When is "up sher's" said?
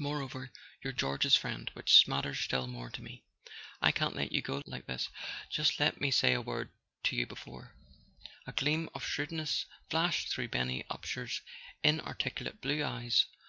10.90-11.42